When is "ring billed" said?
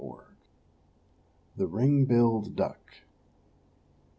1.67-2.55